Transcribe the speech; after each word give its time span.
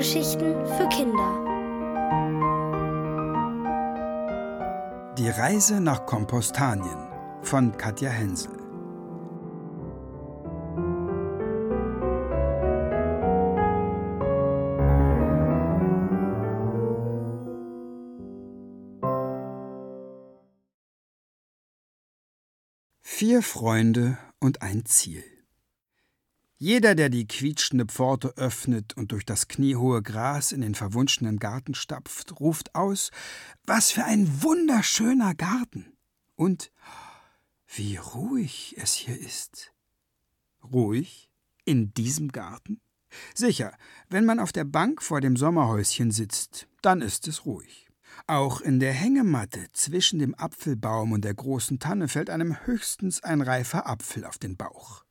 Hörgeschichten 0.00 0.54
für 0.64 0.88
Kinder. 0.88 1.44
Die 5.18 5.28
Reise 5.28 5.78
nach 5.78 6.06
Kompostanien 6.06 6.96
von 7.42 7.76
Katja 7.76 8.08
Hensel. 8.08 8.56
Vier 23.02 23.42
Freunde 23.42 24.16
und 24.38 24.62
ein 24.62 24.86
Ziel. 24.86 25.39
Jeder, 26.62 26.94
der 26.94 27.08
die 27.08 27.26
quietschende 27.26 27.86
Pforte 27.86 28.36
öffnet 28.36 28.94
und 28.94 29.12
durch 29.12 29.24
das 29.24 29.48
kniehohe 29.48 30.02
Gras 30.02 30.52
in 30.52 30.60
den 30.60 30.74
verwunschenen 30.74 31.38
Garten 31.38 31.72
stapft, 31.72 32.38
ruft 32.38 32.74
aus 32.74 33.10
Was 33.64 33.92
für 33.92 34.04
ein 34.04 34.42
wunderschöner 34.42 35.34
Garten. 35.34 35.96
Und 36.36 36.70
wie 37.66 37.96
ruhig 37.96 38.76
es 38.76 38.92
hier 38.92 39.18
ist. 39.18 39.72
Ruhig? 40.62 41.30
In 41.64 41.94
diesem 41.94 42.30
Garten? 42.30 42.82
Sicher, 43.34 43.72
wenn 44.10 44.26
man 44.26 44.38
auf 44.38 44.52
der 44.52 44.64
Bank 44.64 45.02
vor 45.02 45.22
dem 45.22 45.38
Sommerhäuschen 45.38 46.10
sitzt, 46.10 46.68
dann 46.82 47.00
ist 47.00 47.26
es 47.26 47.46
ruhig. 47.46 47.88
Auch 48.26 48.60
in 48.60 48.80
der 48.80 48.92
Hängematte 48.92 49.68
zwischen 49.72 50.18
dem 50.18 50.34
Apfelbaum 50.34 51.12
und 51.12 51.24
der 51.24 51.32
großen 51.32 51.78
Tanne 51.78 52.06
fällt 52.08 52.28
einem 52.28 52.66
höchstens 52.66 53.22
ein 53.22 53.40
reifer 53.40 53.86
Apfel 53.88 54.26
auf 54.26 54.36
den 54.36 54.58
Bauch. 54.58 55.06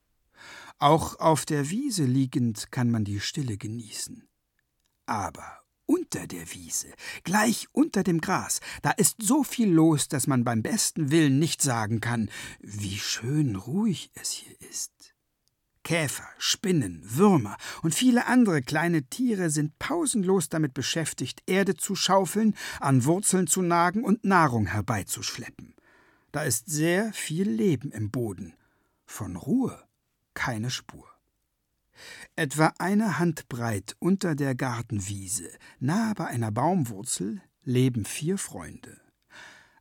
Auch 0.80 1.20
auf 1.20 1.46
der 1.46 1.70
Wiese 1.70 2.06
liegend 2.06 2.72
kann 2.72 2.90
man 2.90 3.04
die 3.04 3.20
Stille 3.20 3.58
genießen. 3.58 4.30
Aber 5.06 5.60
unter 5.86 6.26
der 6.26 6.54
Wiese, 6.54 6.88
gleich 7.26 7.68
unter 7.74 8.04
dem 8.04 8.22
Gras, 8.22 8.62
da 8.82 8.92
ist 8.92 9.18
so 9.22 9.44
viel 9.44 9.70
los, 9.70 10.08
dass 10.08 10.26
man 10.26 10.46
beim 10.46 10.62
besten 10.62 11.12
Willen 11.12 11.38
nicht 11.38 11.62
sagen 11.62 12.00
kann, 12.00 12.30
wie 12.62 12.98
schön 12.98 13.58
ruhig 13.58 14.10
es 14.14 14.32
hier 14.32 14.56
ist. 14.70 15.16
Käfer, 15.84 16.28
Spinnen, 16.38 17.02
Würmer 17.04 17.58
und 17.82 17.94
viele 17.94 18.28
andere 18.28 18.62
kleine 18.62 19.04
Tiere 19.04 19.50
sind 19.50 19.80
pausenlos 19.80 20.48
damit 20.48 20.74
beschäftigt, 20.74 21.42
Erde 21.46 21.76
zu 21.76 21.96
schaufeln, 21.96 22.56
an 22.80 23.04
Wurzeln 23.04 23.48
zu 23.48 23.62
nagen 23.62 24.06
und 24.06 24.24
Nahrung 24.24 24.68
herbeizuschleppen. 24.68 25.76
Da 26.32 26.44
ist 26.44 26.70
sehr 26.70 27.12
viel 27.12 27.50
Leben 27.50 27.92
im 27.92 28.12
Boden. 28.12 28.54
Von 29.06 29.36
Ruhe 29.36 29.89
keine 30.40 30.70
Spur. 30.70 31.06
Etwa 32.38 32.74
eine 32.80 33.20
Handbreit 33.20 33.98
unter 34.00 34.36
der 34.36 34.56
Gartenwiese, 34.56 35.50
nahe 35.82 36.16
bei 36.16 36.28
einer 36.28 36.50
Baumwurzel, 36.50 37.42
leben 37.66 38.06
vier 38.06 38.38
Freunde. 38.38 39.02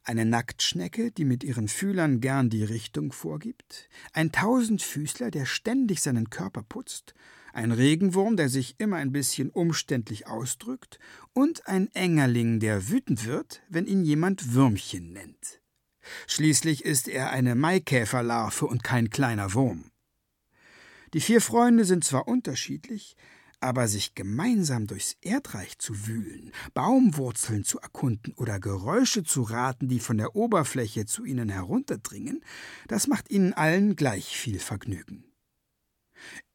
Eine 0.02 0.24
Nacktschnecke, 0.24 1.12
die 1.12 1.24
mit 1.24 1.44
ihren 1.44 1.68
Fühlern 1.68 2.20
gern 2.20 2.50
die 2.50 2.64
Richtung 2.64 3.12
vorgibt, 3.12 3.88
ein 4.12 4.32
Tausendfüßler, 4.32 5.30
der 5.30 5.46
ständig 5.46 6.02
seinen 6.02 6.28
Körper 6.28 6.64
putzt, 6.64 7.14
ein 7.52 7.70
Regenwurm, 7.70 8.36
der 8.36 8.48
sich 8.48 8.74
immer 8.78 8.96
ein 8.96 9.12
bisschen 9.12 9.50
umständlich 9.50 10.26
ausdrückt, 10.26 10.98
und 11.34 11.68
ein 11.68 11.86
Engerling, 11.94 12.58
der 12.58 12.88
wütend 12.88 13.26
wird, 13.26 13.62
wenn 13.68 13.86
ihn 13.86 14.02
jemand 14.02 14.54
Würmchen 14.54 15.12
nennt. 15.12 15.60
Schließlich 16.26 16.84
ist 16.84 17.06
er 17.06 17.30
eine 17.30 17.54
Maikäferlarve 17.54 18.66
und 18.66 18.82
kein 18.82 19.08
kleiner 19.08 19.54
Wurm. 19.54 19.92
Die 21.14 21.20
vier 21.20 21.40
Freunde 21.40 21.84
sind 21.84 22.04
zwar 22.04 22.28
unterschiedlich, 22.28 23.16
aber 23.60 23.88
sich 23.88 24.14
gemeinsam 24.14 24.86
durchs 24.86 25.16
Erdreich 25.20 25.78
zu 25.78 26.06
wühlen, 26.06 26.52
Baumwurzeln 26.74 27.64
zu 27.64 27.80
erkunden 27.80 28.32
oder 28.34 28.60
Geräusche 28.60 29.24
zu 29.24 29.42
raten, 29.42 29.88
die 29.88 30.00
von 30.00 30.18
der 30.18 30.36
Oberfläche 30.36 31.06
zu 31.06 31.24
ihnen 31.24 31.48
herunterdringen, 31.48 32.44
das 32.86 33.08
macht 33.08 33.30
ihnen 33.30 33.52
allen 33.52 33.96
gleich 33.96 34.36
viel 34.36 34.58
Vergnügen. 34.58 35.24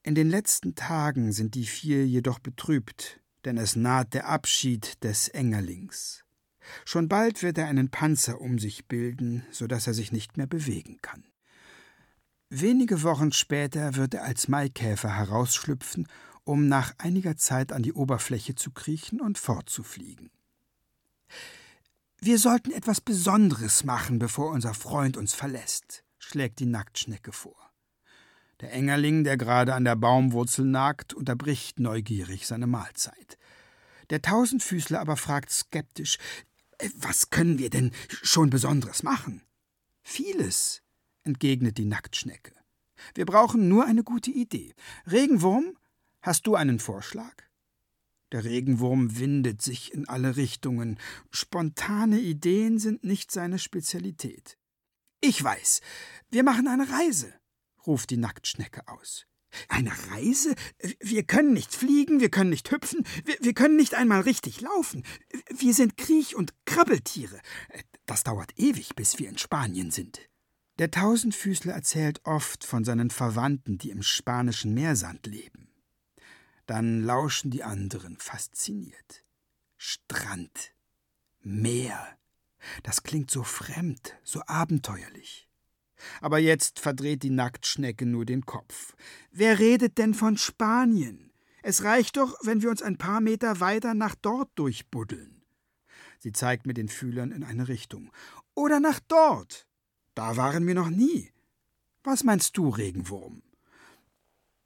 In 0.03 0.15
den 0.15 0.29
letzten 0.29 0.75
Tagen 0.75 1.31
sind 1.31 1.55
die 1.55 1.65
vier 1.65 2.05
jedoch 2.05 2.39
betrübt, 2.39 3.21
denn 3.45 3.57
es 3.57 3.75
naht 3.75 4.13
der 4.13 4.27
Abschied 4.27 5.03
des 5.03 5.29
Engerlings. 5.29 6.23
Schon 6.85 7.09
bald 7.09 7.43
wird 7.43 7.57
er 7.57 7.67
einen 7.67 7.89
Panzer 7.89 8.39
um 8.39 8.59
sich 8.59 8.85
bilden, 8.87 9.45
so 9.51 9.67
dass 9.67 9.87
er 9.87 9.93
sich 9.93 10.11
nicht 10.11 10.37
mehr 10.37 10.47
bewegen 10.47 10.99
kann. 11.01 11.25
Wenige 12.55 13.01
Wochen 13.01 13.31
später 13.31 13.95
wird 13.95 14.13
er 14.13 14.25
als 14.25 14.47
Maikäfer 14.47 15.17
herausschlüpfen, 15.17 16.07
um 16.43 16.67
nach 16.67 16.93
einiger 16.99 17.35
Zeit 17.35 17.71
an 17.71 17.81
die 17.81 17.93
Oberfläche 17.93 18.53
zu 18.53 18.69
kriechen 18.69 19.21
und 19.21 19.39
fortzufliegen. 19.39 20.29
Wir 22.19 22.37
sollten 22.37 22.69
etwas 22.69 23.01
Besonderes 23.01 23.83
machen, 23.85 24.19
bevor 24.19 24.51
unser 24.51 24.75
Freund 24.75 25.17
uns 25.17 25.33
verlässt, 25.33 26.03
schlägt 26.19 26.59
die 26.59 26.67
Nacktschnecke 26.67 27.31
vor. 27.31 27.71
Der 28.61 28.71
Engerling, 28.71 29.23
der 29.23 29.37
gerade 29.37 29.73
an 29.73 29.83
der 29.83 29.95
Baumwurzel 29.95 30.63
nagt, 30.63 31.15
unterbricht 31.15 31.79
neugierig 31.79 32.45
seine 32.45 32.67
Mahlzeit. 32.67 33.39
Der 34.11 34.21
Tausendfüßler 34.21 34.99
aber 34.99 35.17
fragt 35.17 35.49
skeptisch: 35.49 36.19
Was 36.97 37.31
können 37.31 37.57
wir 37.57 37.71
denn 37.71 37.89
schon 38.21 38.51
Besonderes 38.51 39.01
machen? 39.01 39.41
Vieles, 40.03 40.82
entgegnet 41.23 41.77
die 41.77 41.85
Nacktschnecke. 41.85 42.53
Wir 43.15 43.25
brauchen 43.25 43.67
nur 43.67 43.85
eine 43.85 44.03
gute 44.03 44.31
Idee. 44.31 44.73
Regenwurm, 45.09 45.77
hast 46.21 46.47
du 46.47 46.55
einen 46.55 46.79
Vorschlag? 46.79 47.33
Der 48.31 48.43
Regenwurm 48.43 49.19
windet 49.19 49.61
sich 49.61 49.93
in 49.93 50.07
alle 50.07 50.35
Richtungen. 50.35 50.99
Spontane 51.29 52.19
Ideen 52.19 52.79
sind 52.79 53.03
nicht 53.03 53.31
seine 53.31 53.59
Spezialität. 53.59 54.57
Ich 55.21 55.41
weiß, 55.41 55.81
wir 56.31 56.43
machen 56.43 56.67
eine 56.67 56.89
Reise, 56.89 57.33
ruft 57.85 58.09
die 58.09 58.17
Nacktschnecke 58.17 58.87
aus. 58.87 59.25
Eine 59.69 59.91
Reise? 60.09 60.55
Wir 60.99 61.23
können 61.23 61.53
nicht 61.53 61.75
fliegen, 61.75 62.19
wir 62.19 62.29
können 62.29 62.49
nicht 62.49 62.71
hüpfen, 62.71 63.05
wir, 63.23 63.37
wir 63.39 63.53
können 63.53 63.75
nicht 63.75 63.93
einmal 63.93 64.21
richtig 64.21 64.61
laufen. 64.61 65.05
Wir 65.49 65.75
sind 65.75 65.95
Kriech- 65.95 66.35
und 66.35 66.53
Krabbeltiere. 66.65 67.39
Das 68.07 68.23
dauert 68.23 68.57
ewig, 68.57 68.95
bis 68.95 69.19
wir 69.19 69.29
in 69.29 69.37
Spanien 69.37 69.91
sind. 69.91 70.27
Der 70.79 70.89
Tausendfüßler 70.89 71.73
erzählt 71.73 72.21
oft 72.23 72.63
von 72.63 72.83
seinen 72.83 73.11
Verwandten, 73.11 73.77
die 73.77 73.91
im 73.91 74.01
spanischen 74.01 74.73
Meersand 74.73 75.27
leben. 75.27 75.69
Dann 76.65 77.03
lauschen 77.03 77.51
die 77.51 77.63
anderen 77.63 78.17
fasziniert. 78.17 79.23
Strand, 79.77 80.73
Meer, 81.41 82.17
das 82.83 83.03
klingt 83.03 83.29
so 83.29 83.43
fremd, 83.43 84.17
so 84.23 84.41
abenteuerlich. 84.47 85.49
Aber 86.21 86.39
jetzt 86.39 86.79
verdreht 86.79 87.23
die 87.23 87.29
Nacktschnecke 87.29 88.05
nur 88.05 88.25
den 88.25 88.45
Kopf. 88.45 88.95
Wer 89.31 89.59
redet 89.59 89.97
denn 89.97 90.13
von 90.13 90.37
Spanien? 90.37 91.31
Es 91.61 91.83
reicht 91.83 92.17
doch, 92.17 92.35
wenn 92.43 92.61
wir 92.61 92.69
uns 92.69 92.81
ein 92.81 92.97
paar 92.97 93.21
Meter 93.21 93.59
weiter 93.59 93.93
nach 93.93 94.15
dort 94.15 94.49
durchbuddeln. 94.55 95.43
Sie 96.19 96.31
zeigt 96.31 96.65
mit 96.65 96.77
den 96.77 96.89
Fühlern 96.89 97.31
in 97.31 97.43
eine 97.43 97.67
Richtung. 97.67 98.11
Oder 98.55 98.79
nach 98.79 98.99
dort. 99.01 99.67
Da 100.15 100.37
waren 100.37 100.67
wir 100.67 100.75
noch 100.75 100.89
nie. 100.89 101.31
Was 102.03 102.23
meinst 102.23 102.57
du, 102.57 102.69
Regenwurm? 102.69 103.41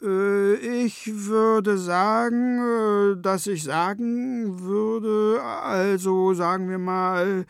Äh, 0.01 0.55
ich 0.55 1.07
würde 1.13 1.77
sagen, 1.77 2.59
äh, 2.59 3.21
dass 3.21 3.47
ich 3.47 3.63
sagen 3.63 4.59
würde, 4.59 5.41
also 5.41 6.33
sagen 6.33 6.69
wir 6.69 6.77
mal, 6.77 7.45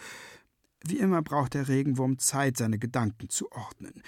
wie 0.85 0.99
immer 0.99 1.21
braucht 1.21 1.53
der 1.53 1.67
Regenwurm 1.67 2.19
Zeit, 2.19 2.57
seine 2.57 2.79
Gedanken 2.79 3.29
zu 3.29 3.51
ordnen. 3.51 4.01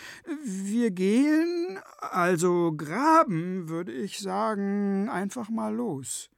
Wir 0.44 0.92
gehen, 0.92 1.80
also 2.00 2.74
graben, 2.76 3.70
würde 3.70 3.92
ich 3.92 4.20
sagen, 4.20 5.10
einfach 5.10 5.50
mal 5.50 5.74
los. 5.74 6.30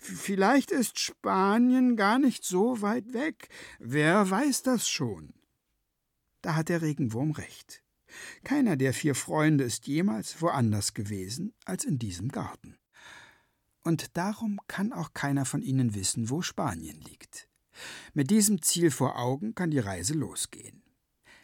Vielleicht 0.00 0.70
ist 0.70 0.98
Spanien 0.98 1.96
gar 1.96 2.18
nicht 2.18 2.44
so 2.44 2.80
weit 2.82 3.12
weg. 3.12 3.48
Wer 3.78 4.28
weiß 4.28 4.62
das 4.62 4.88
schon? 4.88 5.34
Da 6.46 6.54
hat 6.54 6.68
der 6.68 6.80
Regenwurm 6.80 7.32
recht. 7.32 7.82
Keiner 8.44 8.76
der 8.76 8.94
vier 8.94 9.16
Freunde 9.16 9.64
ist 9.64 9.88
jemals 9.88 10.40
woanders 10.40 10.94
gewesen 10.94 11.52
als 11.64 11.82
in 11.82 11.98
diesem 11.98 12.28
Garten. 12.28 12.78
Und 13.82 14.16
darum 14.16 14.60
kann 14.68 14.92
auch 14.92 15.12
keiner 15.12 15.44
von 15.44 15.60
ihnen 15.60 15.96
wissen, 15.96 16.30
wo 16.30 16.42
Spanien 16.42 17.00
liegt. 17.00 17.48
Mit 18.14 18.30
diesem 18.30 18.62
Ziel 18.62 18.92
vor 18.92 19.18
Augen 19.18 19.56
kann 19.56 19.72
die 19.72 19.80
Reise 19.80 20.14
losgehen. 20.14 20.84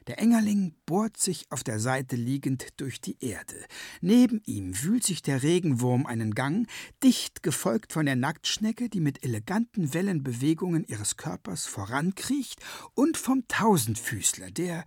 Der 0.07 0.19
Engerling 0.19 0.75
bohrt 0.85 1.17
sich 1.17 1.51
auf 1.51 1.63
der 1.63 1.79
Seite 1.79 2.17
liegend 2.17 2.69
durch 2.79 3.01
die 3.01 3.17
Erde. 3.21 3.55
Neben 4.01 4.43
ihm 4.47 4.83
wühlt 4.83 5.05
sich 5.05 5.23
der 5.23 5.43
Regenwurm 5.43 6.07
einen 6.07 6.35
Gang, 6.35 6.69
dicht 7.03 7.43
gefolgt 7.43 7.93
von 7.93 8.07
der 8.07 8.17
Nacktschnecke, 8.17 8.89
die 8.89 9.01
mit 9.01 9.25
eleganten 9.25 9.95
Wellenbewegungen 9.95 10.85
ihres 10.85 11.17
Körpers 11.17 11.67
vorankriecht, 11.67 12.61
und 12.95 13.17
vom 13.17 13.47
Tausendfüßler, 13.49 14.51
der. 14.51 14.85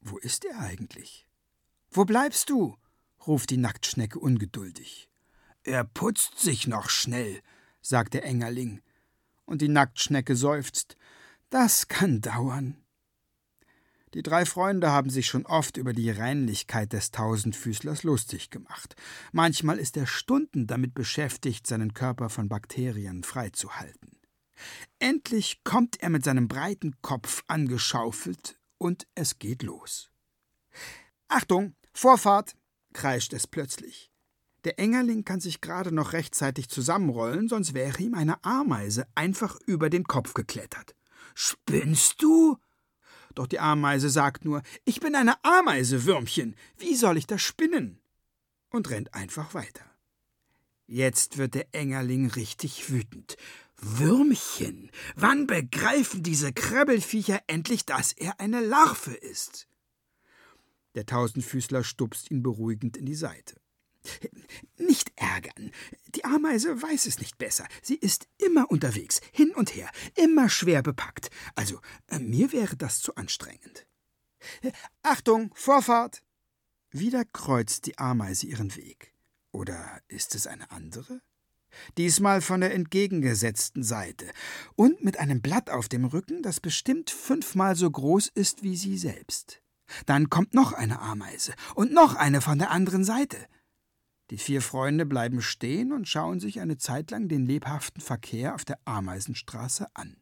Wo 0.00 0.18
ist 0.18 0.44
er 0.44 0.58
eigentlich? 0.58 1.26
Wo 1.90 2.04
bleibst 2.04 2.50
du? 2.50 2.76
ruft 3.26 3.50
die 3.50 3.56
Nacktschnecke 3.56 4.18
ungeduldig. 4.18 5.08
Er 5.62 5.84
putzt 5.84 6.38
sich 6.38 6.66
noch 6.66 6.88
schnell, 6.88 7.42
sagt 7.80 8.14
der 8.14 8.24
Engerling. 8.24 8.80
Und 9.44 9.62
die 9.62 9.68
Nacktschnecke 9.68 10.36
seufzt. 10.36 10.96
Das 11.50 11.88
kann 11.88 12.20
dauern. 12.20 12.76
Die 14.14 14.22
drei 14.22 14.46
Freunde 14.46 14.90
haben 14.90 15.10
sich 15.10 15.26
schon 15.26 15.44
oft 15.46 15.76
über 15.76 15.92
die 15.92 16.10
Reinlichkeit 16.10 16.92
des 16.92 17.10
Tausendfüßlers 17.10 18.02
lustig 18.02 18.50
gemacht. 18.50 18.96
Manchmal 19.32 19.78
ist 19.78 19.96
er 19.96 20.06
Stunden 20.06 20.66
damit 20.66 20.94
beschäftigt, 20.94 21.66
seinen 21.66 21.94
Körper 21.94 22.30
von 22.30 22.48
Bakterien 22.48 23.22
freizuhalten. 23.22 24.18
Endlich 24.98 25.62
kommt 25.62 26.02
er 26.02 26.10
mit 26.10 26.24
seinem 26.24 26.48
breiten 26.48 26.96
Kopf 27.02 27.44
angeschaufelt 27.46 28.58
und 28.78 29.06
es 29.14 29.38
geht 29.38 29.62
los. 29.62 30.10
Achtung, 31.28 31.74
Vorfahrt! 31.92 32.54
kreischt 32.92 33.32
es 33.32 33.46
plötzlich. 33.46 34.10
Der 34.64 34.78
Engerling 34.78 35.24
kann 35.24 35.40
sich 35.40 35.60
gerade 35.60 35.92
noch 35.92 36.12
rechtzeitig 36.12 36.68
zusammenrollen, 36.68 37.48
sonst 37.48 37.74
wäre 37.74 38.02
ihm 38.02 38.14
eine 38.14 38.42
Ameise 38.44 39.06
einfach 39.14 39.58
über 39.66 39.90
den 39.90 40.04
Kopf 40.04 40.34
geklettert. 40.34 40.94
Spinnst 41.34 42.22
du? 42.22 42.56
Doch 43.38 43.46
die 43.46 43.60
Ameise 43.60 44.10
sagt 44.10 44.44
nur: 44.44 44.62
Ich 44.84 44.98
bin 44.98 45.14
eine 45.14 45.36
Ameise, 45.44 46.04
Würmchen. 46.04 46.56
Wie 46.76 46.96
soll 46.96 47.16
ich 47.16 47.28
das 47.28 47.40
spinnen? 47.40 48.00
Und 48.70 48.90
rennt 48.90 49.14
einfach 49.14 49.54
weiter. 49.54 49.84
Jetzt 50.88 51.38
wird 51.38 51.54
der 51.54 51.72
Engerling 51.72 52.26
richtig 52.30 52.90
wütend. 52.90 53.36
Würmchen, 53.76 54.90
wann 55.14 55.46
begreifen 55.46 56.24
diese 56.24 56.52
Krabbelfiecher 56.52 57.40
endlich, 57.46 57.86
dass 57.86 58.10
er 58.10 58.40
eine 58.40 58.60
Larve 58.60 59.14
ist? 59.14 59.68
Der 60.96 61.06
Tausendfüßler 61.06 61.84
stupst 61.84 62.32
ihn 62.32 62.42
beruhigend 62.42 62.96
in 62.96 63.06
die 63.06 63.14
Seite. 63.14 63.54
Nicht 64.76 65.12
ärgern. 65.16 65.72
Die 66.14 66.24
Ameise 66.24 66.80
weiß 66.80 67.06
es 67.06 67.18
nicht 67.18 67.38
besser. 67.38 67.66
Sie 67.82 67.96
ist 67.96 68.28
immer 68.38 68.70
unterwegs, 68.70 69.20
hin 69.32 69.52
und 69.54 69.74
her, 69.74 69.90
immer 70.16 70.48
schwer 70.48 70.82
bepackt. 70.82 71.30
Also, 71.54 71.80
äh, 72.08 72.18
mir 72.18 72.52
wäre 72.52 72.76
das 72.76 73.00
zu 73.00 73.14
anstrengend. 73.16 73.86
Achtung, 75.02 75.52
Vorfahrt! 75.54 76.22
Wieder 76.90 77.24
kreuzt 77.24 77.86
die 77.86 77.98
Ameise 77.98 78.46
ihren 78.46 78.74
Weg. 78.76 79.14
Oder 79.52 80.00
ist 80.08 80.34
es 80.34 80.46
eine 80.46 80.70
andere? 80.70 81.20
Diesmal 81.96 82.40
von 82.40 82.60
der 82.60 82.74
entgegengesetzten 82.74 83.82
Seite 83.82 84.26
und 84.74 85.04
mit 85.04 85.18
einem 85.18 85.42
Blatt 85.42 85.70
auf 85.70 85.88
dem 85.88 86.04
Rücken, 86.04 86.42
das 86.42 86.60
bestimmt 86.60 87.10
fünfmal 87.10 87.76
so 87.76 87.90
groß 87.90 88.28
ist 88.28 88.62
wie 88.62 88.76
sie 88.76 88.96
selbst. 88.96 89.62
Dann 90.06 90.28
kommt 90.28 90.54
noch 90.54 90.72
eine 90.72 91.00
Ameise 91.00 91.54
und 91.74 91.92
noch 91.92 92.14
eine 92.14 92.40
von 92.40 92.58
der 92.58 92.70
anderen 92.70 93.04
Seite. 93.04 93.36
Die 94.30 94.38
vier 94.38 94.60
Freunde 94.60 95.06
bleiben 95.06 95.40
stehen 95.40 95.92
und 95.92 96.06
schauen 96.06 96.38
sich 96.38 96.60
eine 96.60 96.76
Zeit 96.76 97.10
lang 97.10 97.28
den 97.28 97.46
lebhaften 97.46 98.02
Verkehr 98.02 98.54
auf 98.54 98.64
der 98.64 98.78
Ameisenstraße 98.84 99.86
an. 99.94 100.16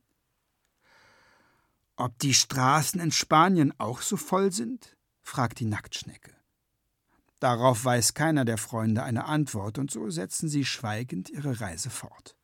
Ob 1.97 2.19
die 2.19 2.35
Straßen 2.35 3.01
in 3.01 3.11
Spanien 3.11 3.73
auch 3.79 4.03
so 4.03 4.17
voll 4.17 4.53
sind? 4.53 4.97
fragt 5.23 5.59
die 5.59 5.65
Nacktschnecke. 5.65 6.37
Darauf 7.41 7.85
weiß 7.85 8.15
keiner 8.15 8.45
der 8.45 8.59
Freunde 8.59 9.03
eine 9.03 9.25
Antwort, 9.25 9.79
und 9.79 9.91
so 9.91 10.09
setzen 10.09 10.49
sie 10.49 10.65
schweigend 10.65 11.29
ihre 11.29 11.61
Reise 11.61 11.91
fort. 11.91 12.37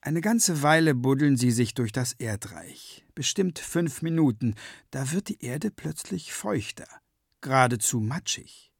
Eine 0.00 0.20
ganze 0.20 0.62
Weile 0.62 0.94
buddeln 0.94 1.36
sie 1.36 1.52
sich 1.52 1.74
durch 1.74 1.92
das 1.92 2.12
Erdreich, 2.14 3.06
bestimmt 3.14 3.60
fünf 3.60 4.02
Minuten, 4.02 4.56
da 4.90 5.12
wird 5.12 5.28
die 5.28 5.44
Erde 5.44 5.70
plötzlich 5.70 6.32
feuchter, 6.32 6.88
geradezu 7.40 8.00
matschig. 8.00 8.71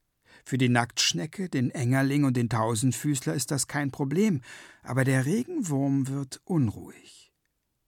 Für 0.45 0.59
die 0.59 0.69
Nacktschnecke, 0.69 1.49
den 1.49 1.71
Engerling 1.71 2.25
und 2.25 2.37
den 2.37 2.49
Tausendfüßler 2.49 3.35
ist 3.35 3.51
das 3.51 3.69
kein 3.69 3.91
Problem, 3.91 4.41
aber 4.83 5.05
der 5.05 5.25
Regenwurm 5.25 6.09
wird 6.09 6.41
unruhig. 6.45 7.33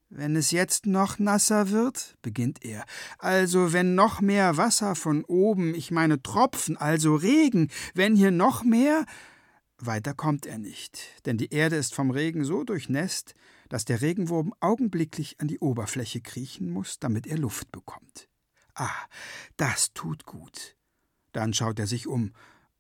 Wenn 0.08 0.36
es 0.36 0.52
jetzt 0.52 0.86
noch 0.86 1.18
nasser 1.18 1.70
wird, 1.70 2.16
beginnt 2.22 2.64
er, 2.64 2.84
also 3.18 3.72
wenn 3.72 3.96
noch 3.96 4.20
mehr 4.20 4.56
Wasser 4.56 4.94
von 4.94 5.24
oben, 5.24 5.74
ich 5.74 5.90
meine 5.90 6.22
Tropfen, 6.22 6.76
also 6.76 7.16
Regen, 7.16 7.68
wenn 7.94 8.14
hier 8.14 8.30
noch 8.30 8.62
mehr. 8.62 9.06
Weiter 9.78 10.14
kommt 10.14 10.46
er 10.46 10.58
nicht, 10.58 11.00
denn 11.26 11.36
die 11.36 11.52
Erde 11.52 11.76
ist 11.76 11.94
vom 11.94 12.12
Regen 12.12 12.44
so 12.44 12.62
durchnässt, 12.62 13.34
dass 13.68 13.84
der 13.84 14.02
Regenwurm 14.02 14.54
augenblicklich 14.60 15.40
an 15.40 15.48
die 15.48 15.58
Oberfläche 15.58 16.20
kriechen 16.20 16.70
muss, 16.70 17.00
damit 17.00 17.26
er 17.26 17.38
Luft 17.38 17.72
bekommt. 17.72 18.28
Ah, 18.74 19.06
das 19.56 19.92
tut 19.94 20.26
gut. 20.26 20.76
Dann 21.34 21.52
schaut 21.52 21.80
er 21.80 21.88
sich 21.88 22.06
um, 22.06 22.32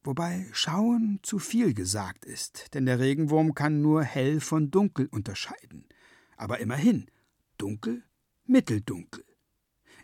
wobei 0.04 0.46
schauen 0.52 1.18
zu 1.22 1.40
viel 1.40 1.74
gesagt 1.74 2.24
ist, 2.24 2.72
denn 2.72 2.86
der 2.86 3.00
Regenwurm 3.00 3.54
kann 3.54 3.82
nur 3.82 4.04
hell 4.04 4.40
von 4.40 4.70
dunkel 4.70 5.08
unterscheiden. 5.10 5.86
Aber 6.36 6.60
immerhin, 6.60 7.10
dunkel, 7.58 8.04
mitteldunkel. 8.46 9.24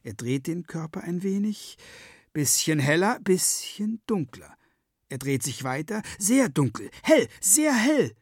Er 0.02 0.14
dreht 0.14 0.48
den 0.48 0.66
Körper 0.66 1.02
ein 1.04 1.22
wenig, 1.22 1.78
bisschen 2.32 2.80
heller, 2.80 3.20
bisschen 3.20 4.02
dunkler. 4.08 4.56
Er 5.08 5.18
dreht 5.18 5.44
sich 5.44 5.62
weiter, 5.62 6.02
sehr 6.18 6.48
dunkel, 6.48 6.90
hell, 7.04 7.28
sehr 7.40 7.72
hell. 7.72 8.16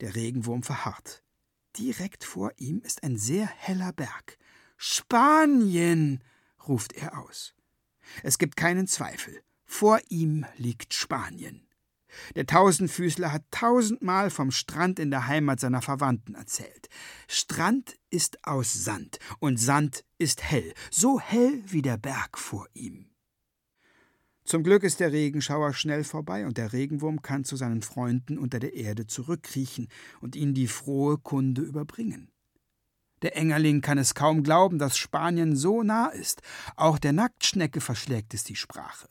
Der 0.00 0.14
Regenwurm 0.14 0.62
verharrt. 0.62 1.24
Direkt 1.76 2.22
vor 2.22 2.52
ihm 2.58 2.80
ist 2.82 3.02
ein 3.02 3.16
sehr 3.16 3.46
heller 3.46 3.92
Berg. 3.92 4.38
Spanien, 4.76 6.22
ruft 6.68 6.92
er 6.92 7.18
aus. 7.18 7.54
Es 8.22 8.38
gibt 8.38 8.56
keinen 8.56 8.86
Zweifel. 8.86 9.42
Vor 9.64 10.00
ihm 10.08 10.44
liegt 10.56 10.94
Spanien. 10.94 11.66
Der 12.34 12.46
Tausendfüßler 12.46 13.32
hat 13.32 13.44
tausendmal 13.50 14.30
vom 14.30 14.50
Strand 14.50 14.98
in 14.98 15.10
der 15.10 15.26
Heimat 15.26 15.60
seiner 15.60 15.82
Verwandten 15.82 16.34
erzählt. 16.34 16.88
Strand 17.28 17.96
ist 18.10 18.46
aus 18.46 18.72
Sand 18.72 19.18
und 19.38 19.58
Sand 19.58 20.04
ist 20.18 20.42
hell, 20.42 20.74
so 20.90 21.20
hell 21.20 21.62
wie 21.66 21.82
der 21.82 21.96
Berg 21.96 22.38
vor 22.38 22.66
ihm. 22.74 23.12
Zum 24.44 24.64
Glück 24.64 24.82
ist 24.82 24.98
der 24.98 25.12
Regenschauer 25.12 25.72
schnell 25.72 26.02
vorbei 26.02 26.46
und 26.46 26.58
der 26.58 26.72
Regenwurm 26.72 27.22
kann 27.22 27.44
zu 27.44 27.54
seinen 27.56 27.82
Freunden 27.82 28.38
unter 28.38 28.58
der 28.58 28.74
Erde 28.74 29.06
zurückkriechen 29.06 29.88
und 30.20 30.34
ihnen 30.34 30.52
die 30.52 30.66
frohe 30.66 31.16
Kunde 31.16 31.62
überbringen. 31.62 32.31
Der 33.22 33.36
Engerling 33.36 33.80
kann 33.80 33.98
es 33.98 34.14
kaum 34.14 34.42
glauben, 34.42 34.78
dass 34.78 34.96
Spanien 34.96 35.56
so 35.56 35.82
nah 35.82 36.08
ist. 36.08 36.42
Auch 36.76 36.98
der 36.98 37.12
Nacktschnecke 37.12 37.80
verschlägt 37.80 38.34
es 38.34 38.44
die 38.44 38.56
Sprache. 38.56 39.08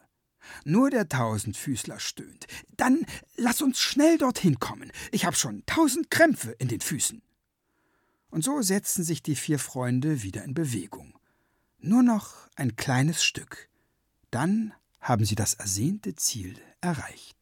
Nur 0.66 0.90
der 0.90 1.08
Tausendfüßler 1.08 2.00
stöhnt. 2.00 2.46
Dann 2.76 3.06
lass 3.38 3.62
uns 3.62 3.80
schnell 3.80 4.18
dorthin 4.18 4.60
kommen. 4.60 4.92
Ich 5.12 5.26
habe 5.26 5.36
schon 5.36 5.64
tausend 5.66 6.12
Krämpfe 6.12 6.52
in 6.52 6.68
den 6.68 6.82
Füßen. 6.82 7.22
Und 8.30 8.44
so 8.44 8.62
setzen 8.62 9.04
sich 9.04 9.24
die 9.24 9.36
vier 9.36 9.60
Freunde 9.60 10.24
wieder 10.24 10.44
in 10.44 10.54
Bewegung. 10.54 11.18
Nur 11.80 12.04
noch 12.04 12.50
ein 12.56 12.76
kleines 12.76 13.24
Stück. 13.24 13.70
Dann 14.30 14.74
haben 15.00 15.26
sie 15.26 15.36
das 15.36 15.56
ersehnte 15.56 16.16
Ziel 16.16 16.56
erreicht. 16.80 17.41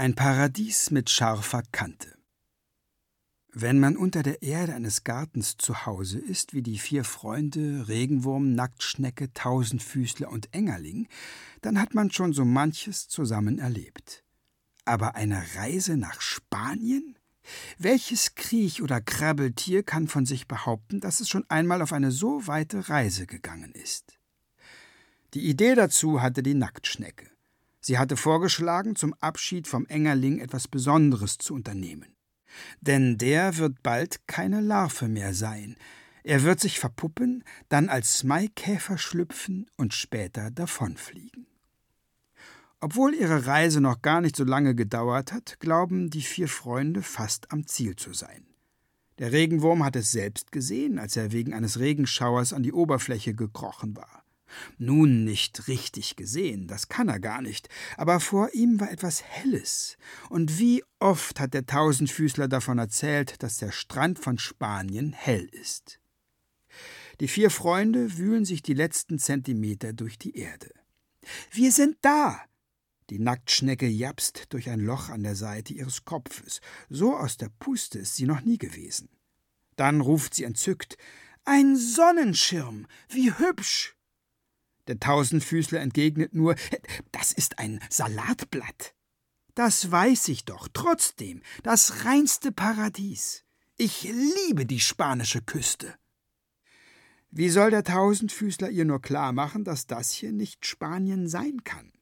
Ein 0.00 0.14
Paradies 0.14 0.90
mit 0.90 1.10
scharfer 1.10 1.62
Kante. 1.72 2.16
Wenn 3.52 3.78
man 3.78 3.98
unter 3.98 4.22
der 4.22 4.40
Erde 4.40 4.74
eines 4.74 5.04
Gartens 5.04 5.58
zu 5.58 5.84
Hause 5.84 6.18
ist, 6.18 6.54
wie 6.54 6.62
die 6.62 6.78
vier 6.78 7.04
Freunde 7.04 7.86
Regenwurm, 7.86 8.54
Nacktschnecke, 8.54 9.34
Tausendfüßler 9.34 10.30
und 10.30 10.54
Engerling, 10.54 11.06
dann 11.60 11.78
hat 11.78 11.92
man 11.92 12.10
schon 12.10 12.32
so 12.32 12.46
manches 12.46 13.08
zusammen 13.08 13.58
erlebt. 13.58 14.24
Aber 14.86 15.16
eine 15.16 15.44
Reise 15.56 15.98
nach 15.98 16.22
Spanien? 16.22 17.18
Welches 17.76 18.34
Kriech- 18.34 18.80
oder 18.80 19.02
Krabbeltier 19.02 19.82
kann 19.82 20.08
von 20.08 20.24
sich 20.24 20.48
behaupten, 20.48 21.00
dass 21.00 21.20
es 21.20 21.28
schon 21.28 21.44
einmal 21.50 21.82
auf 21.82 21.92
eine 21.92 22.10
so 22.10 22.46
weite 22.46 22.88
Reise 22.88 23.26
gegangen 23.26 23.72
ist? 23.72 24.18
Die 25.34 25.46
Idee 25.46 25.74
dazu 25.74 26.22
hatte 26.22 26.42
die 26.42 26.54
Nacktschnecke. 26.54 27.30
Sie 27.80 27.98
hatte 27.98 28.16
vorgeschlagen, 28.16 28.96
zum 28.96 29.14
Abschied 29.14 29.66
vom 29.66 29.86
Engerling 29.86 30.38
etwas 30.38 30.68
Besonderes 30.68 31.38
zu 31.38 31.54
unternehmen. 31.54 32.14
Denn 32.80 33.16
der 33.16 33.56
wird 33.56 33.82
bald 33.82 34.26
keine 34.26 34.60
Larve 34.60 35.08
mehr 35.08 35.34
sein. 35.34 35.76
Er 36.22 36.42
wird 36.42 36.60
sich 36.60 36.78
verpuppen, 36.78 37.44
dann 37.68 37.88
als 37.88 38.24
Maikäfer 38.24 38.98
schlüpfen 38.98 39.70
und 39.76 39.94
später 39.94 40.50
davonfliegen. 40.50 41.46
Obwohl 42.80 43.14
ihre 43.14 43.46
Reise 43.46 43.80
noch 43.80 44.00
gar 44.02 44.20
nicht 44.20 44.36
so 44.36 44.44
lange 44.44 44.74
gedauert 44.74 45.32
hat, 45.32 45.60
glauben 45.60 46.10
die 46.10 46.22
vier 46.22 46.48
Freunde 46.48 47.02
fast 47.02 47.52
am 47.52 47.66
Ziel 47.66 47.96
zu 47.96 48.12
sein. 48.12 48.46
Der 49.18 49.32
Regenwurm 49.32 49.84
hat 49.84 49.96
es 49.96 50.12
selbst 50.12 50.50
gesehen, 50.50 50.98
als 50.98 51.14
er 51.14 51.30
wegen 51.30 51.52
eines 51.52 51.78
Regenschauers 51.78 52.54
an 52.54 52.62
die 52.62 52.72
Oberfläche 52.72 53.34
gekrochen 53.34 53.94
war. 53.94 54.19
Nun 54.78 55.24
nicht 55.24 55.68
richtig 55.68 56.16
gesehen, 56.16 56.66
das 56.66 56.88
kann 56.88 57.08
er 57.08 57.20
gar 57.20 57.42
nicht, 57.42 57.68
aber 57.96 58.20
vor 58.20 58.52
ihm 58.52 58.80
war 58.80 58.90
etwas 58.90 59.22
Helles. 59.22 59.96
Und 60.28 60.58
wie 60.58 60.82
oft 60.98 61.40
hat 61.40 61.54
der 61.54 61.66
Tausendfüßler 61.66 62.48
davon 62.48 62.78
erzählt, 62.78 63.42
dass 63.42 63.58
der 63.58 63.72
Strand 63.72 64.18
von 64.18 64.38
Spanien 64.38 65.12
hell 65.12 65.48
ist. 65.52 66.00
Die 67.20 67.28
vier 67.28 67.50
Freunde 67.50 68.16
wühlen 68.16 68.44
sich 68.44 68.62
die 68.62 68.74
letzten 68.74 69.18
Zentimeter 69.18 69.92
durch 69.92 70.18
die 70.18 70.36
Erde. 70.36 70.72
Wir 71.50 71.72
sind 71.72 71.96
da! 72.00 72.40
Die 73.10 73.18
Nacktschnecke 73.18 73.88
japst 73.88 74.46
durch 74.50 74.70
ein 74.70 74.80
Loch 74.80 75.08
an 75.08 75.24
der 75.24 75.34
Seite 75.34 75.74
ihres 75.74 76.04
Kopfes. 76.04 76.60
So 76.88 77.16
aus 77.16 77.36
der 77.36 77.50
Puste 77.58 77.98
ist 77.98 78.14
sie 78.14 78.24
noch 78.24 78.42
nie 78.42 78.56
gewesen. 78.56 79.08
Dann 79.74 80.00
ruft 80.00 80.34
sie 80.34 80.44
entzückt: 80.44 80.96
Ein 81.44 81.76
Sonnenschirm! 81.76 82.86
Wie 83.08 83.32
hübsch! 83.36 83.96
Der 84.90 84.98
Tausendfüßler 84.98 85.78
entgegnet 85.78 86.34
nur: 86.34 86.56
Das 87.12 87.30
ist 87.30 87.60
ein 87.60 87.78
Salatblatt. 87.90 88.92
Das 89.54 89.88
weiß 89.88 90.26
ich 90.26 90.44
doch. 90.44 90.66
Trotzdem, 90.72 91.42
das 91.62 92.04
reinste 92.04 92.50
Paradies. 92.50 93.44
Ich 93.76 94.02
liebe 94.02 94.66
die 94.66 94.80
spanische 94.80 95.42
Küste. 95.42 95.94
Wie 97.30 97.50
soll 97.50 97.70
der 97.70 97.84
Tausendfüßler 97.84 98.68
ihr 98.70 98.84
nur 98.84 99.00
klar 99.00 99.32
machen, 99.32 99.62
dass 99.62 99.86
das 99.86 100.10
hier 100.10 100.32
nicht 100.32 100.66
Spanien 100.66 101.28
sein 101.28 101.62
kann? 101.62 101.92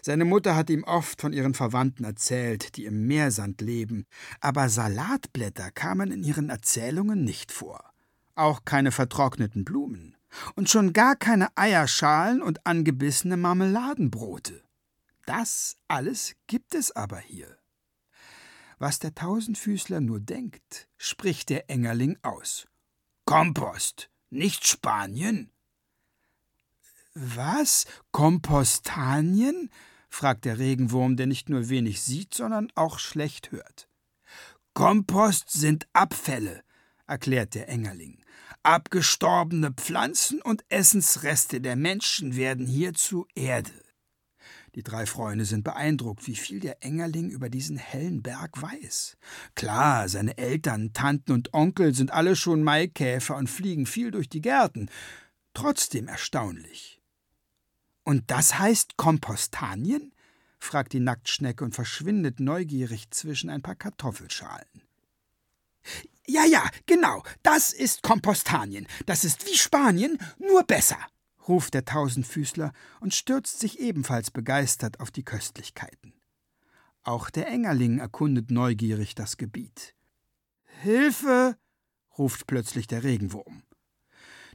Seine 0.00 0.24
Mutter 0.24 0.54
hat 0.54 0.70
ihm 0.70 0.84
oft 0.84 1.20
von 1.20 1.32
ihren 1.32 1.54
Verwandten 1.54 2.04
erzählt, 2.04 2.76
die 2.76 2.84
im 2.84 3.08
Meersand 3.08 3.60
leben, 3.60 4.06
aber 4.38 4.68
Salatblätter 4.68 5.72
kamen 5.72 6.12
in 6.12 6.22
ihren 6.22 6.48
Erzählungen 6.48 7.24
nicht 7.24 7.50
vor. 7.50 7.90
Auch 8.36 8.64
keine 8.64 8.92
vertrockneten 8.92 9.64
Blumen. 9.64 10.14
Und 10.54 10.70
schon 10.70 10.92
gar 10.92 11.16
keine 11.16 11.48
Eierschalen 11.56 12.42
und 12.42 12.66
angebissene 12.66 13.36
Marmeladenbrote. 13.36 14.62
Das 15.26 15.76
alles 15.88 16.34
gibt 16.46 16.74
es 16.74 16.90
aber 16.92 17.18
hier. 17.18 17.56
Was 18.78 18.98
der 18.98 19.14
Tausendfüßler 19.14 20.00
nur 20.00 20.20
denkt, 20.20 20.88
spricht 20.96 21.50
der 21.50 21.68
Engerling 21.68 22.18
aus. 22.22 22.66
Kompost! 23.26 24.10
Nicht 24.30 24.66
Spanien? 24.66 25.50
Was? 27.14 27.86
Kompostanien? 28.12 29.70
fragt 30.08 30.44
der 30.44 30.58
Regenwurm, 30.58 31.16
der 31.16 31.26
nicht 31.26 31.48
nur 31.48 31.68
wenig 31.68 32.00
sieht, 32.00 32.34
sondern 32.34 32.72
auch 32.74 32.98
schlecht 32.98 33.50
hört. 33.50 33.88
Kompost 34.72 35.50
sind 35.50 35.88
Abfälle, 35.92 36.62
erklärt 37.06 37.54
der 37.54 37.68
Engerling. 37.68 38.24
Abgestorbene 38.62 39.72
Pflanzen 39.72 40.42
und 40.42 40.64
Essensreste 40.68 41.62
der 41.62 41.76
Menschen 41.76 42.36
werden 42.36 42.66
hier 42.66 42.92
zu 42.92 43.26
Erde. 43.34 43.72
Die 44.74 44.82
drei 44.82 45.06
Freunde 45.06 45.46
sind 45.46 45.64
beeindruckt, 45.64 46.26
wie 46.26 46.36
viel 46.36 46.60
der 46.60 46.84
Engerling 46.84 47.30
über 47.30 47.48
diesen 47.48 47.78
hellen 47.78 48.22
Berg 48.22 48.60
weiß. 48.60 49.16
Klar, 49.54 50.10
seine 50.10 50.36
Eltern, 50.36 50.92
Tanten 50.92 51.32
und 51.32 51.54
Onkel 51.54 51.94
sind 51.94 52.12
alle 52.12 52.36
schon 52.36 52.62
Maikäfer 52.62 53.34
und 53.36 53.48
fliegen 53.48 53.86
viel 53.86 54.10
durch 54.10 54.28
die 54.28 54.42
Gärten. 54.42 54.90
Trotzdem 55.54 56.06
erstaunlich. 56.06 57.00
Und 58.04 58.30
das 58.30 58.58
heißt 58.58 58.98
Kompostanien? 58.98 60.12
fragt 60.58 60.92
die 60.92 61.00
Nacktschnecke 61.00 61.64
und 61.64 61.74
verschwindet 61.74 62.40
neugierig 62.40 63.10
zwischen 63.10 63.48
ein 63.48 63.62
paar 63.62 63.76
Kartoffelschalen. 63.76 64.82
Ja, 66.32 66.44
ja, 66.44 66.68
genau, 66.86 67.22
das 67.42 67.72
ist 67.72 68.02
Kompostanien. 68.02 68.86
Das 69.06 69.24
ist 69.24 69.46
wie 69.46 69.56
Spanien, 69.56 70.18
nur 70.38 70.62
besser 70.64 70.98
ruft 71.50 71.74
der 71.74 71.84
Tausendfüßler 71.84 72.72
und 73.00 73.12
stürzt 73.12 73.58
sich 73.58 73.80
ebenfalls 73.80 74.30
begeistert 74.30 75.00
auf 75.00 75.10
die 75.10 75.24
Köstlichkeiten. 75.24 76.14
Auch 77.02 77.28
der 77.28 77.48
Engerling 77.48 77.98
erkundet 77.98 78.50
neugierig 78.50 79.14
das 79.14 79.36
Gebiet. 79.36 79.94
Hilfe! 80.80 81.56
ruft 82.16 82.46
plötzlich 82.46 82.86
der 82.86 83.02
Regenwurm. 83.02 83.64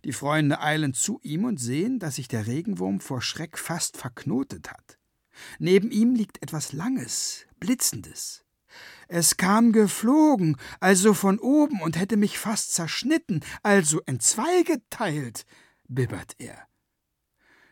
Die 0.06 0.14
Freunde 0.14 0.62
eilen 0.62 0.94
zu 0.94 1.20
ihm 1.22 1.44
und 1.44 1.58
sehen, 1.58 2.00
dass 2.00 2.16
sich 2.16 2.28
der 2.28 2.48
Regenwurm 2.48 3.00
vor 3.00 3.22
Schreck 3.22 3.58
fast 3.58 3.98
verknotet 3.98 4.72
hat. 4.72 4.98
Neben 5.60 5.92
ihm 5.92 6.16
liegt 6.16 6.42
etwas 6.42 6.72
Langes, 6.72 7.46
Blitzendes. 7.60 8.45
Es 9.08 9.38
kam 9.38 9.72
geflogen, 9.72 10.58
also 10.80 11.14
von 11.14 11.40
oben, 11.40 11.82
und 11.82 12.00
hätte 12.00 12.18
mich 12.18 12.40
fast 12.40 12.74
zerschnitten, 12.74 13.42
also 13.64 14.02
entzweigeteilt, 14.06 15.46
bibbert 15.88 16.36
er. 16.40 16.68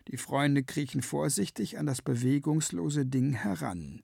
Die 0.10 0.18
Freunde 0.18 0.64
kriechen 0.64 1.02
vorsichtig 1.02 1.78
an 1.78 1.86
das 1.86 2.02
bewegungslose 2.02 3.06
Ding 3.06 3.34
heran. 3.34 4.02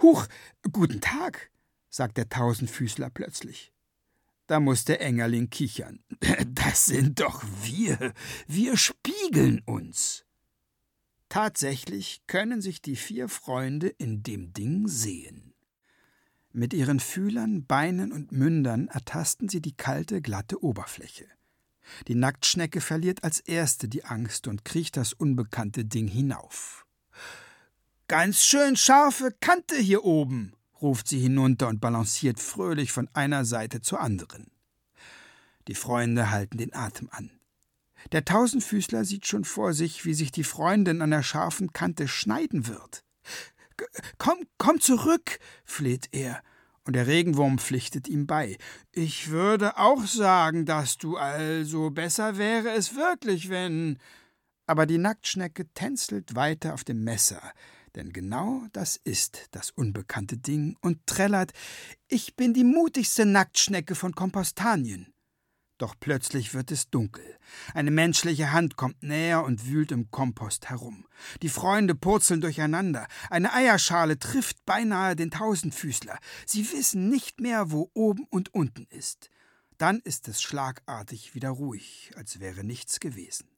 Huch, 0.00 0.26
guten 0.72 1.00
Tag, 1.00 1.50
sagt 1.90 2.16
der 2.16 2.28
Tausendfüßler 2.28 3.10
plötzlich. 3.10 3.72
Da 4.46 4.58
muss 4.60 4.84
der 4.84 5.00
Engerling 5.00 5.50
kichern. 5.50 6.00
Das 6.48 6.86
sind 6.86 7.20
doch 7.20 7.42
wir. 7.62 8.12
Wir 8.46 8.76
spiegeln 8.76 9.62
uns. 9.64 10.24
Tatsächlich 11.28 12.22
können 12.26 12.60
sich 12.60 12.82
die 12.82 12.96
vier 12.96 13.28
Freunde 13.28 13.88
in 13.88 14.22
dem 14.22 14.52
Ding 14.52 14.88
sehen. 14.88 15.51
Mit 16.54 16.74
ihren 16.74 17.00
Fühlern, 17.00 17.64
Beinen 17.64 18.12
und 18.12 18.30
Mündern 18.30 18.88
ertasten 18.88 19.48
sie 19.48 19.62
die 19.62 19.74
kalte, 19.74 20.20
glatte 20.20 20.62
Oberfläche. 20.62 21.26
Die 22.08 22.14
Nacktschnecke 22.14 22.82
verliert 22.82 23.24
als 23.24 23.40
erste 23.40 23.88
die 23.88 24.04
Angst 24.04 24.46
und 24.46 24.64
kriecht 24.64 24.98
das 24.98 25.14
unbekannte 25.14 25.86
Ding 25.86 26.08
hinauf. 26.08 26.86
Ganz 28.06 28.44
schön 28.44 28.76
scharfe 28.76 29.34
Kante 29.40 29.76
hier 29.76 30.04
oben, 30.04 30.52
ruft 30.82 31.08
sie 31.08 31.20
hinunter 31.20 31.68
und 31.68 31.80
balanciert 31.80 32.38
fröhlich 32.38 32.92
von 32.92 33.08
einer 33.14 33.46
Seite 33.46 33.80
zur 33.80 34.00
anderen. 34.00 34.50
Die 35.68 35.74
Freunde 35.74 36.30
halten 36.30 36.58
den 36.58 36.74
Atem 36.74 37.08
an. 37.12 37.30
Der 38.10 38.26
Tausendfüßler 38.26 39.04
sieht 39.06 39.26
schon 39.26 39.44
vor 39.44 39.72
sich, 39.72 40.04
wie 40.04 40.14
sich 40.14 40.32
die 40.32 40.44
Freundin 40.44 41.00
an 41.00 41.12
der 41.12 41.22
scharfen 41.22 41.72
Kante 41.72 42.08
schneiden 42.08 42.66
wird. 42.66 43.04
Komm, 44.18 44.38
komm 44.58 44.80
zurück, 44.80 45.38
fleht 45.64 46.08
er 46.12 46.42
und 46.84 46.94
der 46.94 47.06
Regenwurm 47.06 47.58
pflichtet 47.58 48.08
ihm 48.08 48.26
bei. 48.26 48.58
Ich 48.90 49.30
würde 49.30 49.78
auch 49.78 50.04
sagen, 50.06 50.66
dass 50.66 50.98
du 50.98 51.16
also 51.16 51.90
besser 51.90 52.38
wäre 52.38 52.70
es 52.70 52.96
wirklich, 52.96 53.50
wenn. 53.50 53.98
Aber 54.66 54.86
die 54.86 54.98
Nacktschnecke 54.98 55.68
tänzelt 55.74 56.34
weiter 56.34 56.74
auf 56.74 56.84
dem 56.84 57.04
Messer, 57.04 57.42
denn 57.94 58.12
genau 58.12 58.62
das 58.72 58.96
ist 58.96 59.48
das 59.50 59.70
unbekannte 59.70 60.38
Ding 60.38 60.76
und 60.80 61.06
trällert 61.06 61.52
Ich 62.08 62.36
bin 62.36 62.54
die 62.54 62.64
mutigste 62.64 63.26
Nacktschnecke 63.26 63.94
von 63.94 64.14
Kompostanien. 64.14 65.11
Doch 65.82 65.96
plötzlich 65.98 66.54
wird 66.54 66.70
es 66.70 66.90
dunkel. 66.90 67.24
Eine 67.74 67.90
menschliche 67.90 68.52
Hand 68.52 68.76
kommt 68.76 69.02
näher 69.02 69.42
und 69.42 69.66
wühlt 69.66 69.90
im 69.90 70.12
Kompost 70.12 70.70
herum. 70.70 71.08
Die 71.42 71.48
Freunde 71.48 71.96
purzeln 71.96 72.40
durcheinander. 72.40 73.08
Eine 73.30 73.52
Eierschale 73.52 74.16
trifft 74.16 74.64
beinahe 74.64 75.16
den 75.16 75.32
Tausendfüßler. 75.32 76.16
Sie 76.46 76.70
wissen 76.70 77.08
nicht 77.08 77.40
mehr, 77.40 77.72
wo 77.72 77.90
oben 77.94 78.28
und 78.30 78.54
unten 78.54 78.86
ist. 78.90 79.28
Dann 79.76 79.98
ist 79.98 80.28
es 80.28 80.40
schlagartig 80.40 81.34
wieder 81.34 81.50
ruhig, 81.50 82.12
als 82.14 82.38
wäre 82.38 82.62
nichts 82.62 83.00
gewesen. 83.00 83.48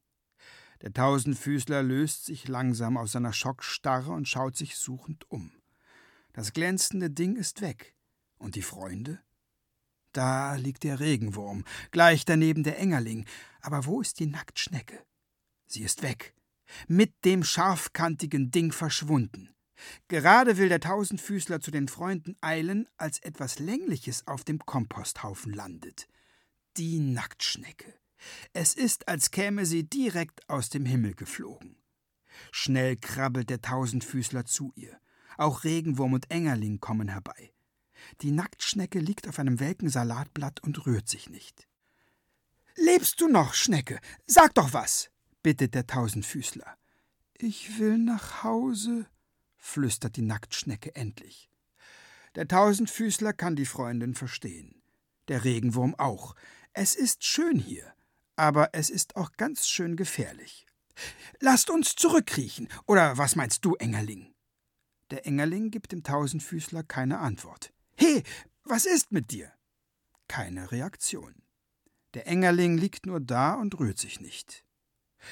Der 0.81 0.93
Tausendfüßler 0.93 1.83
löst 1.83 2.25
sich 2.25 2.47
langsam 2.47 2.97
aus 2.97 3.11
seiner 3.11 3.33
Schockstarre 3.33 4.11
und 4.11 4.27
schaut 4.27 4.55
sich 4.55 4.77
suchend 4.77 5.29
um. 5.29 5.51
Das 6.33 6.53
glänzende 6.53 7.11
Ding 7.11 7.35
ist 7.35 7.61
weg. 7.61 7.93
Und 8.39 8.55
die 8.55 8.63
Freunde? 8.63 9.19
Da 10.15 10.55
liegt 10.55 10.85
der 10.85 11.01
Regenwurm, 11.01 11.65
gleich 11.91 12.23
daneben 12.23 12.63
der 12.63 12.79
Engerling. 12.79 13.25
Aber 13.59 13.85
wo 13.85 13.99
ist 13.99 14.21
die 14.21 14.27
Nacktschnecke? 14.27 15.03
Sie 15.65 15.83
ist 15.83 16.03
weg. 16.03 16.33
Mit 16.87 17.13
dem 17.25 17.43
scharfkantigen 17.43 18.49
Ding 18.49 18.71
verschwunden. 18.71 19.53
Gerade 20.07 20.55
will 20.55 20.69
der 20.69 20.79
Tausendfüßler 20.79 21.59
zu 21.59 21.69
den 21.69 21.89
Freunden 21.89 22.37
eilen, 22.39 22.87
als 22.95 23.19
etwas 23.19 23.59
Längliches 23.59 24.25
auf 24.25 24.45
dem 24.45 24.59
Komposthaufen 24.59 25.51
landet. 25.51 26.07
Die 26.77 26.99
Nacktschnecke. 26.99 27.93
Es 28.53 28.73
ist, 28.73 29.09
als 29.09 29.31
käme 29.31 29.65
sie 29.65 29.83
direkt 29.83 30.49
aus 30.49 30.69
dem 30.69 30.85
Himmel 30.85 31.13
geflogen. 31.15 31.75
Schnell 32.53 32.95
krabbelt 32.95 33.49
der 33.49 33.61
Tausendfüßler 33.61 34.45
zu 34.45 34.71
ihr. 34.75 34.97
Auch 35.37 35.65
Regenwurm 35.65 36.13
und 36.13 36.31
Engerling 36.31 36.79
kommen 36.79 37.09
herbei. 37.09 37.51
Die 38.21 38.31
Nacktschnecke 38.31 38.99
liegt 38.99 39.27
auf 39.27 39.39
einem 39.39 39.59
welken 39.59 39.89
Salatblatt 39.89 40.61
und 40.61 40.85
rührt 40.85 41.07
sich 41.07 41.29
nicht. 41.29 41.67
Lebst 42.75 43.21
du 43.21 43.27
noch, 43.27 43.53
Schnecke? 43.53 43.99
Sag 44.25 44.53
doch 44.55 44.73
was, 44.73 45.09
bittet 45.43 45.75
der 45.75 45.87
Tausendfüßler. 45.87 46.77
Ich 47.37 47.79
will 47.79 47.97
nach 47.97 48.43
Hause, 48.43 49.07
flüstert 49.57 50.17
die 50.17 50.21
Nacktschnecke 50.21 50.95
endlich. 50.95 51.49
Der 52.35 52.47
Tausendfüßler 52.47 53.33
kann 53.33 53.55
die 53.55 53.65
Freundin 53.65 54.13
verstehen. 54.13 54.81
Der 55.27 55.43
Regenwurm 55.43 55.95
auch. 55.95 56.35
Es 56.73 56.95
ist 56.95 57.23
schön 57.23 57.57
hier, 57.57 57.93
aber 58.35 58.69
es 58.73 58.89
ist 58.89 59.15
auch 59.15 59.31
ganz 59.37 59.67
schön 59.67 59.95
gefährlich. 59.95 60.65
Lasst 61.39 61.69
uns 61.69 61.95
zurückkriechen. 61.95 62.67
Oder 62.85 63.17
was 63.17 63.35
meinst 63.35 63.65
du, 63.65 63.75
Engerling? 63.75 64.33
Der 65.11 65.25
Engerling 65.25 65.71
gibt 65.71 65.91
dem 65.91 66.03
Tausendfüßler 66.03 66.83
keine 66.83 67.19
Antwort. 67.19 67.73
He, 67.95 68.23
was 68.63 68.85
ist 68.85 69.11
mit 69.11 69.31
dir? 69.31 69.51
Keine 70.27 70.71
Reaktion. 70.71 71.35
Der 72.13 72.27
Engerling 72.27 72.77
liegt 72.77 73.05
nur 73.05 73.19
da 73.19 73.53
und 73.53 73.79
rührt 73.79 73.99
sich 73.99 74.19
nicht. 74.19 74.63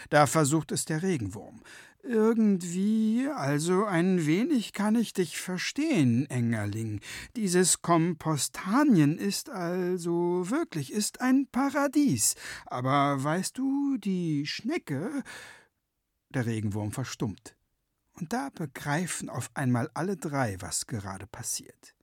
Da 0.10 0.27
versucht 0.27 0.72
es 0.72 0.86
der 0.86 1.03
Regenwurm. 1.03 1.62
Irgendwie, 2.05 3.29
also 3.34 3.86
ein 3.86 4.25
wenig 4.25 4.74
kann 4.74 4.96
ich 4.96 5.13
dich 5.13 5.39
verstehen, 5.39 6.29
Engerling. 6.29 7.00
Dieses 7.38 7.82
Kompostanien 7.82 9.17
ist 9.17 9.50
also 9.50 10.50
wirklich, 10.50 10.91
ist 10.91 11.22
ein 11.22 11.48
Paradies. 11.50 12.36
Aber 12.65 13.24
weißt 13.24 13.58
du, 13.58 13.98
die 13.98 14.46
Schnecke. 14.46 15.24
Der 16.29 16.46
Regenwurm 16.46 16.91
verstummt. 16.91 17.55
Und 18.15 18.34
da 18.34 18.50
begreifen 18.50 19.29
auf 19.29 19.50
einmal 19.53 19.89
alle 19.93 20.17
drei, 20.17 20.58
was 20.60 20.88
gerade 20.88 21.25
passiert. 21.25 21.96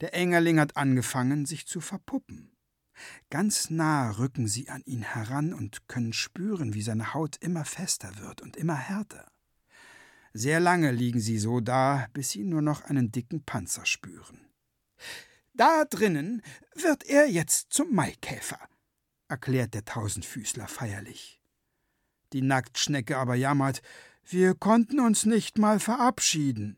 Der 0.00 0.14
Engerling 0.14 0.60
hat 0.60 0.76
angefangen, 0.76 1.46
sich 1.46 1.66
zu 1.66 1.80
verpuppen. 1.80 2.52
Ganz 3.30 3.70
nah 3.70 4.10
rücken 4.10 4.48
sie 4.48 4.68
an 4.68 4.82
ihn 4.84 5.02
heran 5.02 5.52
und 5.52 5.88
können 5.88 6.12
spüren, 6.12 6.74
wie 6.74 6.82
seine 6.82 7.14
Haut 7.14 7.36
immer 7.36 7.64
fester 7.64 8.18
wird 8.18 8.42
und 8.42 8.56
immer 8.56 8.76
härter. 8.76 9.30
Sehr 10.32 10.60
lange 10.60 10.90
liegen 10.90 11.20
sie 11.20 11.38
so 11.38 11.60
da, 11.60 12.08
bis 12.12 12.30
sie 12.30 12.44
nur 12.44 12.62
noch 12.62 12.82
einen 12.82 13.10
dicken 13.10 13.44
Panzer 13.44 13.86
spüren. 13.86 14.46
Da 15.54 15.84
drinnen 15.84 16.42
wird 16.74 17.04
er 17.04 17.28
jetzt 17.28 17.72
zum 17.72 17.94
Maikäfer, 17.94 18.60
erklärt 19.28 19.74
der 19.74 19.84
Tausendfüßler 19.84 20.68
feierlich. 20.68 21.40
Die 22.32 22.42
Nacktschnecke 22.42 23.16
aber 23.16 23.34
jammert, 23.34 23.82
wir 24.24 24.54
konnten 24.54 25.00
uns 25.00 25.24
nicht 25.24 25.58
mal 25.58 25.80
verabschieden. 25.80 26.76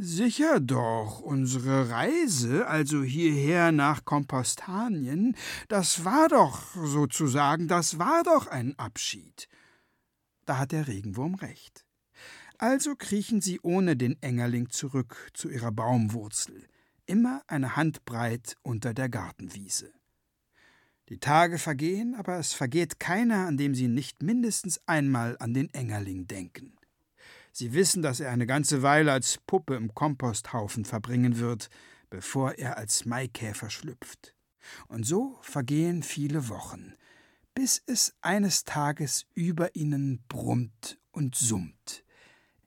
Sicher 0.00 0.60
doch, 0.60 1.18
unsere 1.18 1.90
Reise, 1.90 2.68
also 2.68 3.02
hierher 3.02 3.72
nach 3.72 4.04
Kompostanien, 4.04 5.34
das 5.66 6.04
war 6.04 6.28
doch 6.28 6.72
sozusagen, 6.76 7.66
das 7.66 7.98
war 7.98 8.22
doch 8.22 8.46
ein 8.46 8.78
Abschied. 8.78 9.48
Da 10.44 10.58
hat 10.58 10.70
der 10.70 10.86
Regenwurm 10.86 11.34
recht. 11.34 11.84
Also 12.58 12.94
kriechen 12.94 13.40
sie 13.40 13.58
ohne 13.60 13.96
den 13.96 14.16
Engerling 14.22 14.70
zurück 14.70 15.32
zu 15.34 15.48
ihrer 15.48 15.72
Baumwurzel, 15.72 16.68
immer 17.06 17.42
eine 17.48 17.74
Handbreit 17.74 18.56
unter 18.62 18.94
der 18.94 19.08
Gartenwiese. 19.08 19.92
Die 21.08 21.18
Tage 21.18 21.58
vergehen, 21.58 22.14
aber 22.14 22.38
es 22.38 22.52
vergeht 22.52 23.00
keiner, 23.00 23.48
an 23.48 23.56
dem 23.56 23.74
sie 23.74 23.88
nicht 23.88 24.22
mindestens 24.22 24.80
einmal 24.86 25.36
an 25.40 25.54
den 25.54 25.74
Engerling 25.74 26.28
denken. 26.28 26.77
Sie 27.58 27.72
wissen, 27.72 28.02
dass 28.02 28.20
er 28.20 28.30
eine 28.30 28.46
ganze 28.46 28.82
Weile 28.82 29.10
als 29.10 29.38
Puppe 29.38 29.74
im 29.74 29.92
Komposthaufen 29.92 30.84
verbringen 30.84 31.40
wird, 31.40 31.70
bevor 32.08 32.52
er 32.52 32.76
als 32.76 33.04
Maikäfer 33.04 33.68
schlüpft. 33.68 34.32
Und 34.86 35.02
so 35.02 35.36
vergehen 35.42 36.04
viele 36.04 36.48
Wochen, 36.50 36.94
bis 37.54 37.82
es 37.84 38.14
eines 38.20 38.62
Tages 38.62 39.26
über 39.34 39.74
ihnen 39.74 40.22
brummt 40.28 41.00
und 41.10 41.34
summt. 41.34 42.04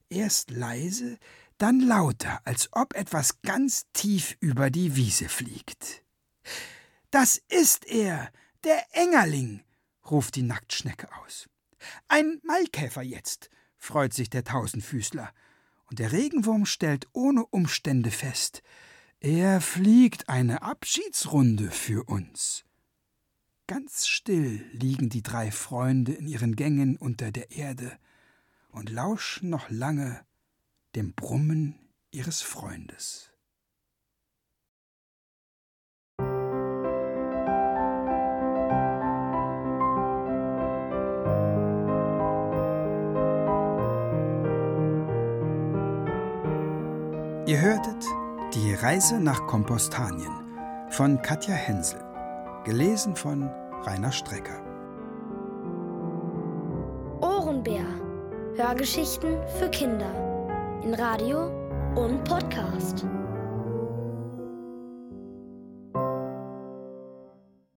Erst 0.10 0.52
leise, 0.52 1.18
dann 1.58 1.80
lauter, 1.80 2.42
als 2.44 2.68
ob 2.74 2.94
etwas 2.94 3.42
ganz 3.44 3.86
tief 3.94 4.36
über 4.42 4.70
die 4.70 4.98
Wiese 4.98 5.30
fliegt. 5.30 6.04
Das 7.12 7.42
ist 7.48 7.86
er, 7.86 8.30
der 8.66 8.84
Engerling, 8.92 9.64
ruft 10.10 10.36
die 10.36 10.44
Nacktschnecke 10.44 11.08
aus. 11.24 11.48
Ein 12.10 12.42
Maikäfer 12.44 13.04
jetzt, 13.04 13.50
freut 13.82 14.14
sich 14.14 14.30
der 14.30 14.44
Tausendfüßler. 14.44 15.34
Und 15.86 16.00
der 16.00 16.12
Regenwurm 16.12 16.66
stellt 16.66 17.08
ohne 17.14 17.46
Umstände 17.48 18.12
fest, 18.12 18.62
er 19.20 19.60
fliegt 19.60 20.30
eine 20.30 20.62
Abschiedsrunde 20.62 21.70
für 21.70 22.04
uns. 22.08 22.64
Ganz 23.68 24.08
still 24.08 24.66
liegen 24.72 25.10
die 25.10 25.22
drei 25.22 25.52
Freunde 25.52 26.14
in 26.14 26.28
ihren 26.28 26.56
Gängen 26.56 26.96
unter 26.98 27.32
der 27.32 27.52
Erde 27.52 27.98
und 28.70 28.90
lauschen 28.90 29.50
noch 29.50 29.70
lange 29.70 30.26
dem 30.96 31.14
Brummen 31.14 31.76
ihres 32.12 32.42
Freundes. 32.42 33.31
Ihr 47.52 47.60
hörtet 47.60 48.06
Die 48.54 48.74
Reise 48.76 49.20
nach 49.20 49.46
Kompostanien 49.46 50.32
von 50.90 51.22
Katja 51.22 51.54
Hensel, 51.54 52.00
gelesen 52.64 53.14
von 53.14 53.50
Rainer 53.84 54.14
Strecker. 54.14 54.62
Ohrenbär. 57.20 57.84
Hörgeschichten 58.56 59.36
für 59.60 59.68
Kinder 59.70 60.80
in 60.82 60.94
Radio 60.94 61.48
und 61.96 62.24
Podcast. 62.24 63.06